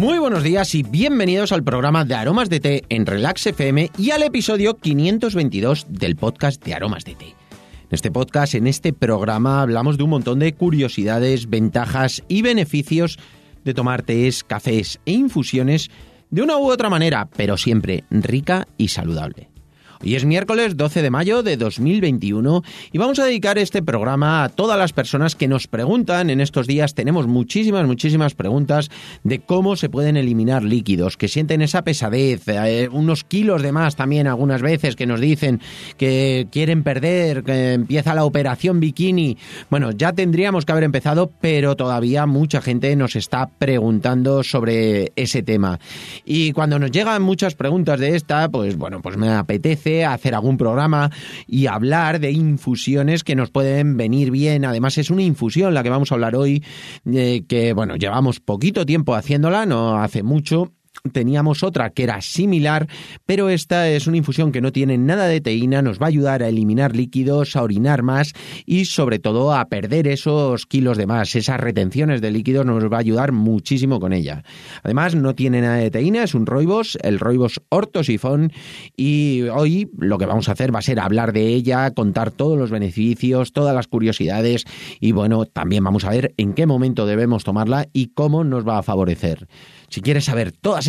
[0.00, 4.12] Muy buenos días y bienvenidos al programa de Aromas de Té en Relax FM y
[4.12, 7.26] al episodio 522 del podcast de Aromas de Té.
[7.26, 7.34] En
[7.90, 13.18] este podcast, en este programa, hablamos de un montón de curiosidades, ventajas y beneficios
[13.62, 15.90] de tomar tés, cafés e infusiones
[16.30, 19.49] de una u otra manera, pero siempre rica y saludable.
[20.02, 24.48] Hoy es miércoles 12 de mayo de 2021 y vamos a dedicar este programa a
[24.48, 26.30] todas las personas que nos preguntan.
[26.30, 28.88] En estos días tenemos muchísimas, muchísimas preguntas
[29.24, 33.94] de cómo se pueden eliminar líquidos, que sienten esa pesadez, eh, unos kilos de más
[33.94, 35.60] también algunas veces que nos dicen
[35.98, 39.36] que quieren perder, que empieza la operación bikini.
[39.68, 45.42] Bueno, ya tendríamos que haber empezado, pero todavía mucha gente nos está preguntando sobre ese
[45.42, 45.78] tema.
[46.24, 50.56] Y cuando nos llegan muchas preguntas de esta, pues bueno, pues me apetece hacer algún
[50.56, 51.10] programa
[51.46, 54.64] y hablar de infusiones que nos pueden venir bien.
[54.64, 56.64] Además, es una infusión la que vamos a hablar hoy,
[57.06, 60.72] eh, que bueno, llevamos poquito tiempo haciéndola, no hace mucho,
[61.12, 62.86] teníamos otra que era similar,
[63.26, 66.42] pero esta es una infusión que no tiene nada de teína, nos va a ayudar
[66.42, 68.32] a eliminar líquidos, a orinar más
[68.66, 72.98] y sobre todo a perder esos kilos de más, esas retenciones de líquidos nos va
[72.98, 74.42] a ayudar muchísimo con ella.
[74.82, 78.52] Además no tiene nada de teína, es un roibos, el roibos ortosifón
[78.96, 82.58] y hoy lo que vamos a hacer va a ser hablar de ella, contar todos
[82.58, 84.64] los beneficios, todas las curiosidades
[85.00, 88.78] y bueno, también vamos a ver en qué momento debemos tomarla y cómo nos va
[88.78, 89.48] a favorecer.
[89.88, 90.86] Si quieres saber todas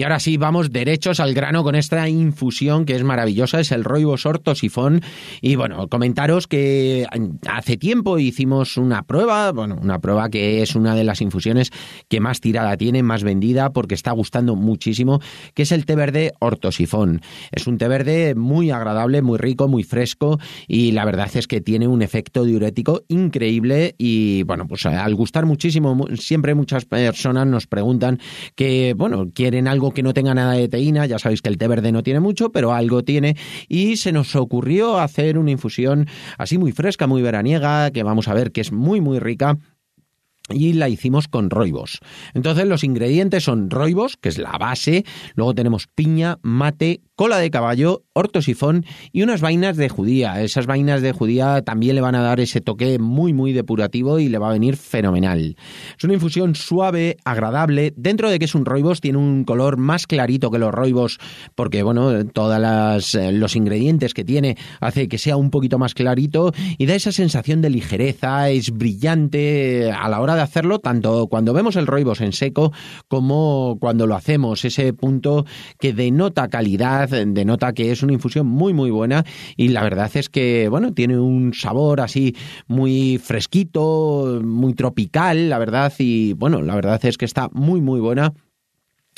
[0.00, 3.84] Y ahora sí, vamos derechos al grano con esta infusión que es maravillosa, es el
[3.84, 5.02] roibos ortosifón.
[5.42, 7.06] Y bueno, comentaros que
[7.46, 11.70] hace tiempo hicimos una prueba, bueno, una prueba que es una de las infusiones
[12.08, 15.20] que más tirada tiene, más vendida, porque está gustando muchísimo,
[15.52, 17.20] que es el té verde ortosifón.
[17.52, 21.60] Es un té verde muy agradable, muy rico, muy fresco y la verdad es que
[21.60, 27.66] tiene un efecto diurético increíble y bueno, pues al gustar muchísimo, siempre muchas personas nos
[27.66, 28.18] preguntan
[28.54, 31.68] que, bueno, quieren algo que no tenga nada de teína, ya sabéis que el té
[31.68, 33.36] verde no tiene mucho, pero algo tiene,
[33.68, 36.06] y se nos ocurrió hacer una infusión
[36.38, 39.58] así muy fresca, muy veraniega, que vamos a ver que es muy muy rica.
[40.52, 42.00] Y la hicimos con roibos.
[42.34, 45.04] Entonces los ingredientes son roibos, que es la base,
[45.36, 50.40] luego tenemos piña, mate, cola de caballo, ortosifón y unas vainas de judía.
[50.40, 54.30] Esas vainas de judía también le van a dar ese toque muy muy depurativo y
[54.30, 55.54] le va a venir fenomenal.
[55.98, 60.06] Es una infusión suave, agradable, dentro de que es un roibos tiene un color más
[60.06, 61.18] clarito que los roibos
[61.54, 66.54] porque bueno, todos eh, los ingredientes que tiene hace que sea un poquito más clarito
[66.78, 71.52] y da esa sensación de ligereza, es brillante a la hora de hacerlo tanto cuando
[71.52, 72.72] vemos el roibos en seco
[73.08, 75.44] como cuando lo hacemos, ese punto
[75.78, 79.24] que denota calidad, denota que es una infusión muy muy buena
[79.56, 85.58] y la verdad es que bueno, tiene un sabor así muy fresquito, muy tropical, la
[85.58, 88.32] verdad y bueno, la verdad es que está muy muy buena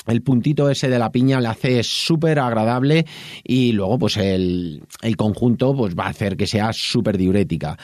[0.07, 3.05] el puntito ese de la piña le hace súper agradable
[3.43, 7.77] y luego pues el, el, conjunto pues va a hacer que sea súper diurética.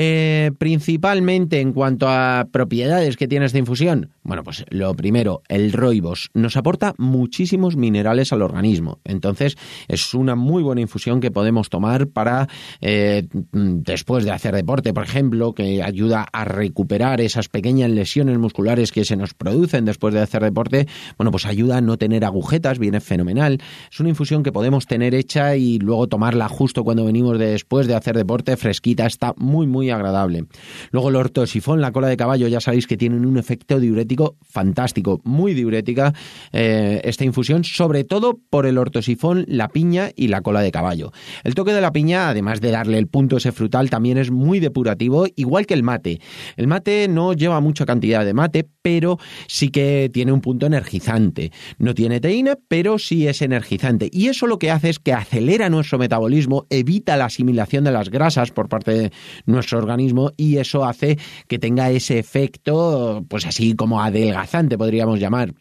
[0.00, 5.72] Eh, principalmente en cuanto a propiedades que tiene esta infusión, bueno, pues lo primero, el
[5.72, 9.00] roibos nos aporta muchísimos minerales al organismo.
[9.02, 9.56] Entonces,
[9.88, 12.46] es una muy buena infusión que podemos tomar para
[12.80, 18.92] eh, después de hacer deporte, por ejemplo, que ayuda a recuperar esas pequeñas lesiones musculares
[18.92, 20.86] que se nos producen después de hacer deporte.
[21.16, 23.58] Bueno, pues ayuda a no tener agujetas, viene fenomenal.
[23.90, 27.96] Es una infusión que podemos tener hecha y luego tomarla justo cuando venimos después de
[27.96, 30.44] hacer deporte, fresquita, está muy, muy agradable.
[30.90, 35.20] Luego el ortosifón, la cola de caballo, ya sabéis que tienen un efecto diurético fantástico,
[35.24, 36.12] muy diurética
[36.52, 41.12] eh, esta infusión, sobre todo por el ortosifón, la piña y la cola de caballo.
[41.44, 44.60] El toque de la piña, además de darle el punto ese frutal, también es muy
[44.60, 46.20] depurativo, igual que el mate.
[46.56, 51.52] El mate no lleva mucha cantidad de mate, pero sí que tiene un punto energizante.
[51.78, 54.08] No tiene teína, pero sí es energizante.
[54.10, 58.08] Y eso lo que hace es que acelera nuestro metabolismo, evita la asimilación de las
[58.08, 59.12] grasas por parte de
[59.44, 65.54] nuestro organismo y eso hace que tenga ese efecto, pues así como adelgazante podríamos llamar.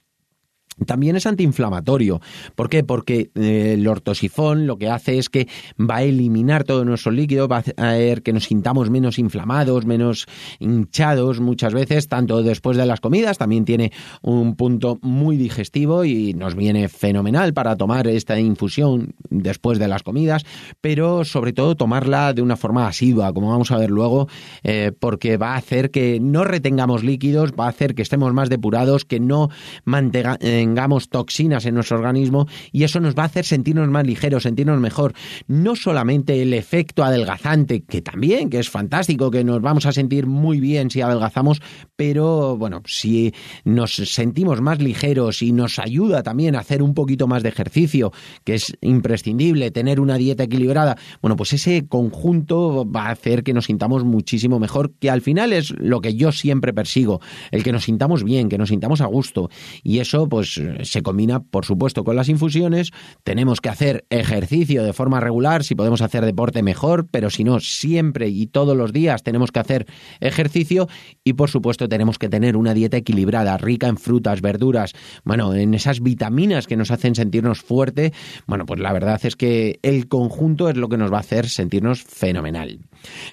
[0.85, 2.21] También es antiinflamatorio.
[2.55, 2.83] ¿Por qué?
[2.83, 5.47] Porque eh, el ortosifón lo que hace es que
[5.79, 10.27] va a eliminar todo nuestro líquido, va a hacer que nos sintamos menos inflamados, menos
[10.59, 13.91] hinchados muchas veces, tanto después de las comidas, también tiene
[14.21, 20.03] un punto muy digestivo y nos viene fenomenal para tomar esta infusión después de las
[20.03, 20.45] comidas,
[20.81, 24.27] pero sobre todo tomarla de una forma asidua, como vamos a ver luego,
[24.63, 28.49] eh, porque va a hacer que no retengamos líquidos, va a hacer que estemos más
[28.49, 29.49] depurados, que no
[29.85, 34.43] mantenga, tengamos toxinas en nuestro organismo y eso nos va a hacer sentirnos más ligeros,
[34.43, 35.13] sentirnos mejor.
[35.47, 40.27] No solamente el efecto adelgazante, que también, que es fantástico, que nos vamos a sentir
[40.27, 41.61] muy bien si adelgazamos,
[41.95, 43.33] pero bueno, si
[43.63, 48.11] nos sentimos más ligeros y nos ayuda también a hacer un poquito más de ejercicio,
[48.43, 53.53] que es imprescindible, tener una dieta equilibrada, bueno, pues ese conjunto va a hacer que
[53.53, 57.21] nos sintamos muchísimo mejor, que al final es lo que yo siempre persigo,
[57.51, 59.49] el que nos sintamos bien, que nos sintamos a gusto.
[59.81, 62.91] Y eso, pues se combina, por supuesto, con las infusiones.
[63.23, 67.59] Tenemos que hacer ejercicio de forma regular, si podemos hacer deporte mejor, pero si no,
[67.59, 69.85] siempre y todos los días tenemos que hacer
[70.19, 70.87] ejercicio
[71.23, 74.93] y, por supuesto, tenemos que tener una dieta equilibrada, rica en frutas, verduras,
[75.23, 78.13] bueno, en esas vitaminas que nos hacen sentirnos fuerte.
[78.45, 81.49] Bueno, pues la verdad es que el conjunto es lo que nos va a hacer
[81.49, 82.79] sentirnos fenomenal.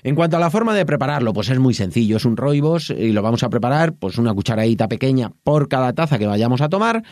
[0.03, 3.13] En cuanto a la forma de prepararlo, pues es muy sencillo, es un roibos y
[3.13, 7.03] lo vamos a preparar pues una cucharadita pequeña por cada taza que vayamos a tomar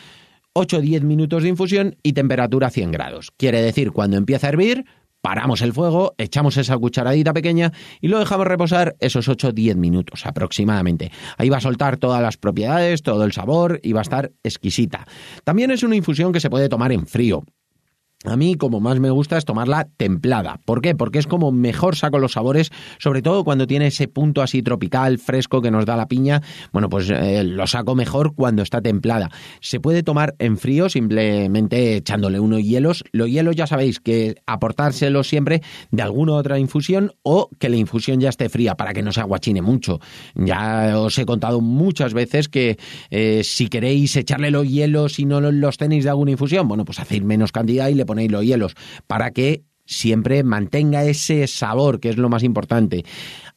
[0.54, 3.30] 8 o 10 minutos de infusión y temperatura 100 grados.
[3.36, 4.84] Quiere decir, cuando empieza a hervir,
[5.22, 9.76] paramos el fuego, echamos esa cucharadita pequeña y lo dejamos reposar esos 8 o 10
[9.76, 11.10] minutos aproximadamente.
[11.38, 15.06] Ahí va a soltar todas las propiedades, todo el sabor y va a estar exquisita.
[15.44, 17.44] También es una infusión que se puede tomar en frío.
[18.24, 20.60] A mí, como más me gusta, es tomarla templada.
[20.64, 20.94] ¿Por qué?
[20.94, 25.18] Porque es como mejor saco los sabores, sobre todo cuando tiene ese punto así tropical,
[25.18, 26.40] fresco que nos da la piña.
[26.72, 29.30] Bueno, pues eh, lo saco mejor cuando está templada.
[29.60, 33.02] Se puede tomar en frío simplemente echándole unos hielos.
[33.10, 38.20] Los hielos ya sabéis que aportárselos siempre de alguna otra infusión o que la infusión
[38.20, 39.98] ya esté fría para que no se aguachine mucho.
[40.36, 42.78] Ya os he contado muchas veces que
[43.10, 47.00] eh, si queréis echarle los hielos y no los tenéis de alguna infusión, bueno, pues
[47.00, 48.74] hacéis menos cantidad y le ponéis los hielos
[49.06, 53.04] para que siempre mantenga ese sabor, que es lo más importante.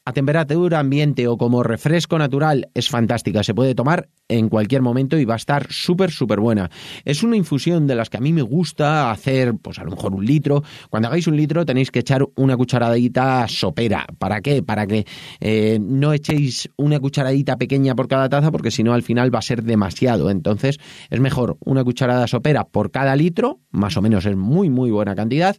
[0.08, 5.18] A temperatura ambiente o como refresco natural es fantástica, se puede tomar en cualquier momento
[5.18, 6.70] y va a estar súper, súper buena.
[7.06, 10.14] Es una infusión de las que a mí me gusta hacer, pues a lo mejor
[10.14, 10.62] un litro.
[10.92, 14.06] Cuando hagáis un litro tenéis que echar una cucharadita sopera.
[14.20, 14.62] ¿Para qué?
[14.62, 15.08] Para que
[15.40, 19.40] eh, no echéis una cucharadita pequeña por cada taza porque si no al final va
[19.40, 20.30] a ser demasiado.
[20.30, 20.78] Entonces
[21.10, 25.16] es mejor una cucharada sopera por cada litro, más o menos es muy, muy buena
[25.16, 25.58] cantidad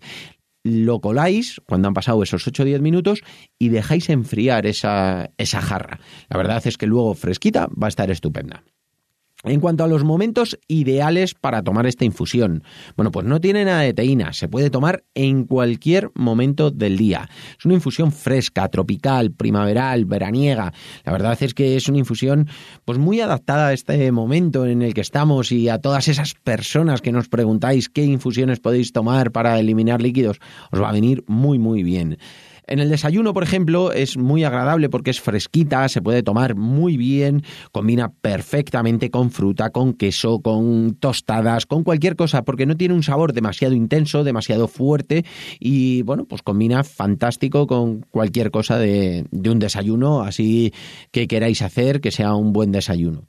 [0.66, 3.20] lo coláis cuando han pasado esos 8 o 10 minutos
[3.58, 6.00] y dejáis enfriar esa, esa jarra.
[6.28, 8.64] La verdad es que luego fresquita va a estar estupenda.
[9.46, 12.64] En cuanto a los momentos ideales para tomar esta infusión,
[12.96, 17.28] bueno, pues no tiene nada de teína, se puede tomar en cualquier momento del día.
[17.56, 20.72] Es una infusión fresca, tropical, primaveral, veraniega.
[21.04, 22.48] La verdad es que es una infusión
[22.84, 27.00] pues muy adaptada a este momento en el que estamos y a todas esas personas
[27.00, 30.40] que nos preguntáis qué infusiones podéis tomar para eliminar líquidos,
[30.72, 32.18] os va a venir muy muy bien.
[32.68, 36.96] En el desayuno, por ejemplo, es muy agradable porque es fresquita, se puede tomar muy
[36.96, 42.94] bien, combina perfectamente con fruta, con queso, con tostadas, con cualquier cosa, porque no tiene
[42.94, 45.24] un sabor demasiado intenso, demasiado fuerte
[45.60, 50.72] y bueno, pues combina fantástico con cualquier cosa de, un desayuno, así
[51.12, 53.22] que queráis hacer que sea un buen desayuno.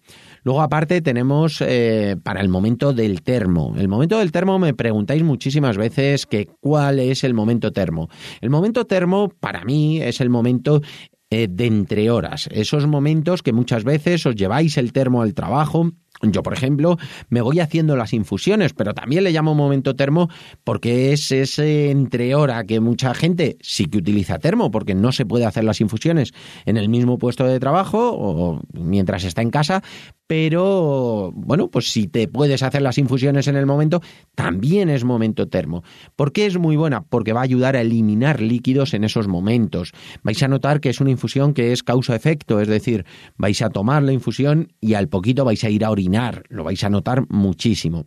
[0.44, 3.74] Luego, aparte, tenemos eh, para el momento del termo.
[3.78, 8.10] El momento del termo me preguntáis muchísimas veces que cuál es el momento termo.
[8.42, 10.82] El momento termo, para mí, es el momento
[11.30, 12.48] eh, de entre horas.
[12.52, 15.92] Esos momentos que muchas veces os lleváis el termo al trabajo
[16.22, 16.98] yo, por ejemplo,
[17.30, 20.30] me voy haciendo las infusiones, pero también le llamo momento termo
[20.64, 25.26] porque es ese entre hora que mucha gente sí que utiliza termo porque no se
[25.26, 26.34] puede hacer las infusiones
[26.66, 29.84] en el mismo puesto de trabajo o mientras está en casa,
[30.28, 34.02] pero bueno, pues si te puedes hacer las infusiones en el momento,
[34.36, 35.84] también es momento termo.
[36.16, 37.04] ¿Por qué es muy buena?
[37.04, 39.94] Porque va a ayudar a eliminar líquidos en esos momentos.
[40.24, 43.06] Vais a notar que es una infusión que es causa-efecto, es decir,
[43.38, 46.84] vais a tomar la infusión y al poquito vais a ir a orinar lo vais
[46.84, 48.06] a notar muchísimo.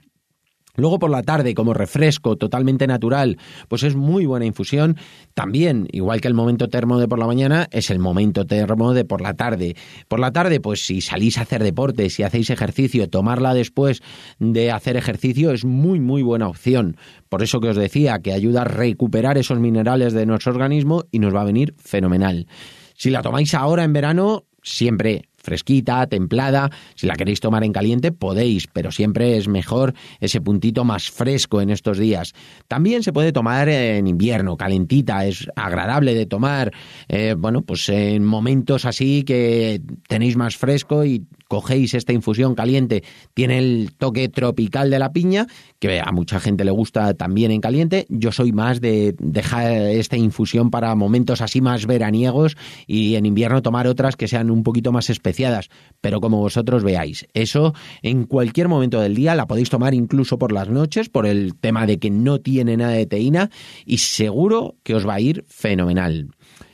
[0.77, 4.97] Luego por la tarde, como refresco totalmente natural, pues es muy buena infusión.
[5.35, 9.05] También, igual que el momento termo de por la mañana, es el momento termo de
[9.05, 9.77] por la tarde.
[10.09, 14.03] Por la tarde, pues si salís a hacer deporte, si hacéis ejercicio, tomarla después
[14.39, 16.97] de hacer ejercicio es muy, muy buena opción.
[17.29, 21.19] Por eso que os decía que ayuda a recuperar esos minerales de nuestro organismo y
[21.19, 22.47] nos va a venir fenomenal.
[22.95, 26.71] Si la tomáis ahora en verano, siempre fresquita, templada.
[26.95, 31.61] Si la queréis tomar en caliente, podéis, pero siempre es mejor ese puntito más fresco
[31.61, 32.35] en estos días.
[32.69, 36.73] También se puede tomar en invierno, calentita, es agradable de tomar,
[37.09, 43.03] eh, bueno, pues en momentos así que tenéis más fresco y cogéis esta infusión caliente,
[43.35, 45.49] tiene el toque tropical de la piña,
[45.81, 48.07] que a mucha gente le gusta también en caliente.
[48.09, 53.63] Yo soy más de dejar esta infusión para momentos así más veraniegos y en invierno
[53.63, 55.71] tomar otras que sean un poquito más especiadas.
[56.01, 60.53] Pero como vosotros veáis, eso en cualquier momento del día la podéis tomar incluso por
[60.53, 63.51] las noches por el tema de que no tiene nada de teína
[63.85, 66.31] y seguro que os va a ir fenomenal.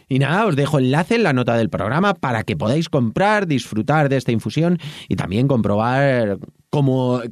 [0.08, 4.08] Y nada, os dejo enlace en la nota del programa para que podáis comprar, disfrutar
[4.08, 6.38] de esta infusión y también comprobar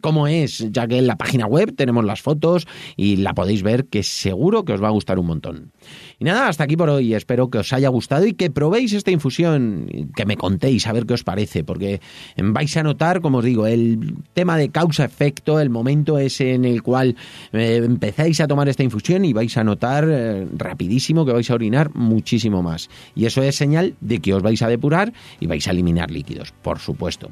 [0.01, 3.87] cómo, es, ya que en la página web tenemos las fotos y la podéis ver
[3.87, 5.73] que seguro que os va a gustar un montón.
[6.19, 7.15] Y nada, hasta aquí por hoy.
[7.15, 9.87] Espero que os haya gustado y que probéis esta infusión,
[10.17, 12.01] que me contéis a ver qué os parece, porque
[12.37, 16.83] vais a notar, como os digo, el tema de causa-efecto, el momento ese en el
[16.83, 17.17] cual
[17.53, 21.55] eh, empezáis a tomar esta infusión y vais a notar eh, rapidísimo que vais a
[21.55, 22.89] orinar muchísimo más.
[23.15, 26.53] Y eso es señal de que os vais a depurar y vais a eliminar líquidos,
[26.63, 27.31] por supuesto.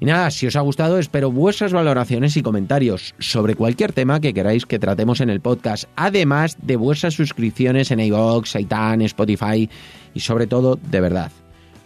[0.00, 4.34] Y nada, si os ha gustado, espero vuestras valoraciones y comentarios sobre cualquier tema que
[4.34, 9.68] queráis que tratemos en el podcast, además de vuestras suscripciones en iVoox, Aitan, Spotify
[10.12, 11.32] y sobre todo, de verdad.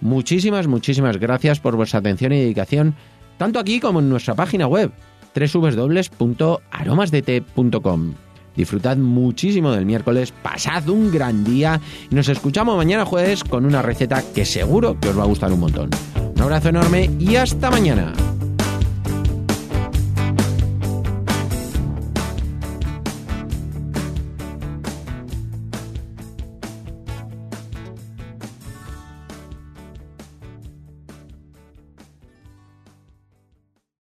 [0.01, 2.95] Muchísimas, muchísimas gracias por vuestra atención y dedicación,
[3.37, 4.91] tanto aquí como en nuestra página web,
[5.35, 8.15] www.aromasdete.com.
[8.57, 13.83] Disfrutad muchísimo del miércoles, pasad un gran día y nos escuchamos mañana jueves con una
[13.83, 15.91] receta que seguro que os va a gustar un montón.
[16.39, 18.13] Un abrazo enorme y hasta mañana.